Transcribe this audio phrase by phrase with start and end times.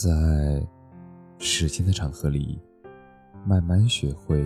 [0.00, 0.64] 在
[1.40, 2.62] 时间的长河里，
[3.44, 4.40] 慢慢学会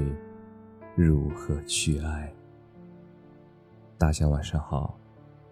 [0.97, 2.35] 如何去爱。
[3.99, 4.99] 大家晚上好，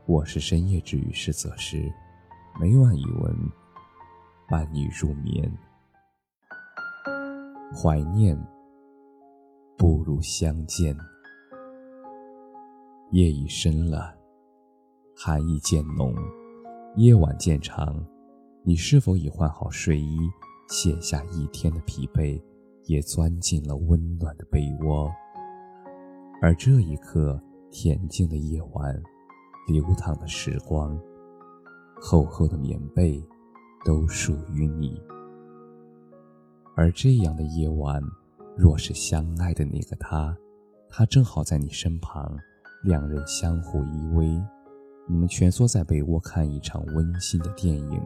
[0.07, 1.93] 我是深夜治愈师泽师，
[2.59, 3.37] 每晚一文
[4.49, 5.53] 伴你入眠。
[7.71, 8.35] 怀念
[9.77, 10.97] 不如相见。
[13.11, 14.17] 夜已深了，
[15.15, 16.15] 寒意渐浓，
[16.97, 18.03] 夜晚渐长。
[18.63, 20.19] 你是否已换好睡衣，
[20.69, 22.39] 卸下一天的疲惫，
[22.85, 25.11] 也钻进了温暖的被窝？
[26.43, 29.03] 而这一刻，恬静的夜晚，
[29.67, 30.99] 流淌的时光，
[32.03, 33.27] 厚厚的棉被，
[33.83, 35.01] 都属于你。
[36.77, 38.03] 而这样的夜晚，
[38.59, 40.37] 若是相爱的那个他，
[40.91, 42.37] 他正好在你身旁，
[42.85, 44.45] 两人相互依偎，
[45.09, 48.03] 你们蜷缩在被窝看一场温馨的电影。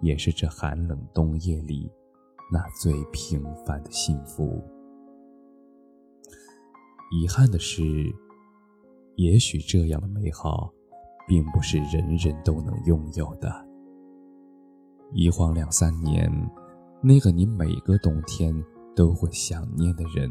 [0.00, 1.90] 也是这寒冷冬夜里
[2.52, 4.62] 那最平凡的幸福。
[7.12, 7.82] 遗憾的是，
[9.16, 10.72] 也许这样的美好，
[11.26, 13.66] 并不是人人都能拥有的。
[15.12, 16.30] 一晃两三年，
[17.02, 18.52] 那个你每个冬天
[18.94, 20.30] 都会想念的人，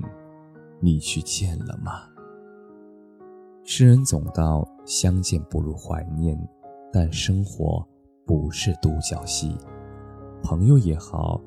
[0.82, 2.10] 你去见了吗？
[3.64, 6.38] 诗人总道：“相见不如怀念。”
[6.94, 7.88] 但生活。
[8.26, 9.56] 不是独角戏，
[10.42, 11.40] 朋友也好，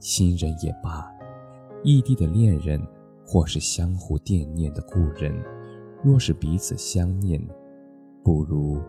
[0.00, 1.08] 亲人也罢，
[1.84, 2.84] 异地的恋人，
[3.24, 5.32] 或是相互惦念的故人，
[6.02, 7.40] 若是彼此相念，
[8.24, 8.82] 不如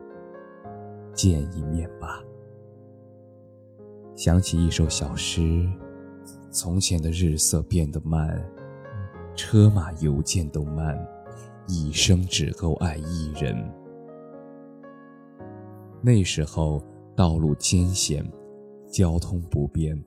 [1.14, 2.24] 见一面吧。
[4.16, 5.70] 想起一首小诗：
[6.50, 8.44] 从前的日色变得慢，
[9.36, 10.98] 车马邮件都慢，
[11.68, 13.56] 一生只够爱一人。
[16.02, 16.82] 那时候。
[17.16, 18.26] 道路艰险，
[18.92, 20.02] 交通不便，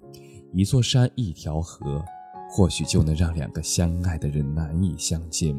[0.52, 2.04] 一座山一条河，
[2.50, 5.54] 或许就能让两个相爱的人难以相见。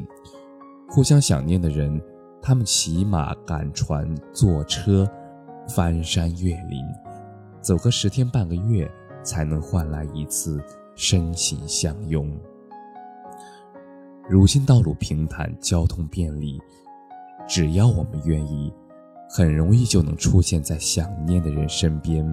[0.89, 2.01] 互相想念的人，
[2.41, 5.09] 他们骑马、赶船、坐车，
[5.67, 6.83] 翻山越岭，
[7.61, 8.89] 走个十天半个月，
[9.23, 10.61] 才能换来一次
[10.95, 12.37] 深情相拥。
[14.27, 16.59] 如今道路平坦，交通便利，
[17.47, 18.73] 只要我们愿意。
[19.29, 22.25] 很容易就能出现在想念的人身边。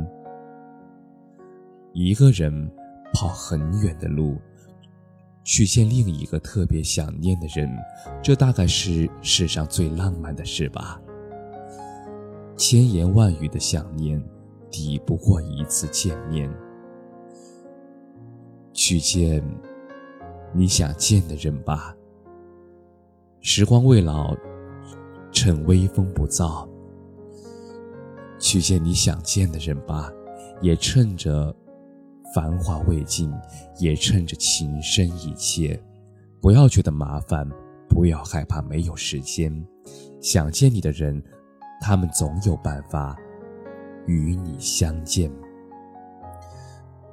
[1.93, 2.71] 一个人
[3.13, 4.39] 跑很远的路，
[5.45, 7.69] 去见另一个特别想念的人，
[8.23, 11.01] 这大概是世上最浪漫的事吧。
[12.57, 14.23] 千言万语的想念，
[14.71, 16.51] 抵不过一次见面。
[18.73, 19.45] 去见
[20.55, 21.95] 你想见的人吧。
[23.41, 24.35] 时光未老，
[25.31, 26.67] 趁微风不燥。
[28.43, 30.11] 去见你想见的人吧，
[30.61, 31.55] 也趁着
[32.35, 33.33] 繁华未尽，
[33.79, 35.81] 也趁着情深意切。
[36.41, 37.49] 不要觉得麻烦，
[37.89, 39.65] 不要害怕没有时间。
[40.21, 41.23] 想见你的人，
[41.81, 43.17] 他们总有办法
[44.07, 45.31] 与你相见。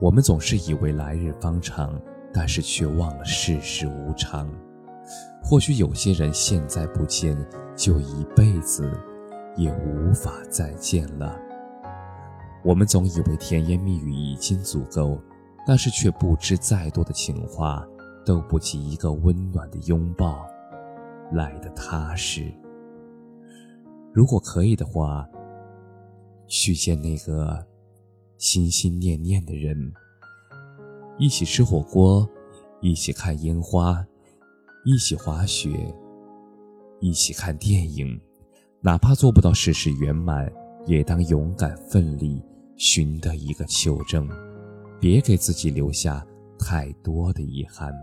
[0.02, 2.02] 我们总是以为来日方长，
[2.34, 4.50] 但是却忘了世事无常。
[5.44, 7.38] 或许有些人现在不见，
[7.76, 8.92] 就一辈子。
[9.60, 11.38] 也无法再见了。
[12.64, 15.22] 我们总以为甜言蜜语已经足够，
[15.68, 17.86] 但是却不知再多的情话
[18.26, 20.48] 都不及一个温暖的拥抱
[21.34, 22.52] 来的踏实。
[24.14, 25.28] 如果可以的话，
[26.48, 27.66] 去见那个
[28.38, 29.94] 心心念念的人，
[31.18, 32.28] 一起吃火锅，
[32.80, 34.06] 一起看烟花，
[34.86, 35.94] 一起滑雪，
[37.00, 38.20] 一起看电影。
[38.82, 40.50] 哪怕做不到事事圆满，
[40.86, 42.42] 也当勇敢奋力，
[42.78, 44.28] 寻得一个求证，
[45.02, 46.26] 别给自己留下
[46.58, 47.94] 太多的遗憾。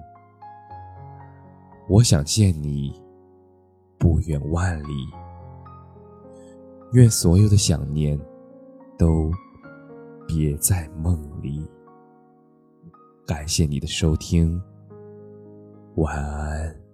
[1.89, 2.93] 我想见你，
[3.99, 5.09] 不远万里。
[6.93, 8.19] 愿所有的想念，
[8.99, 9.33] 都
[10.27, 11.67] 别在梦里。
[13.27, 14.61] 感谢你的收听，
[15.97, 16.86] 晚安。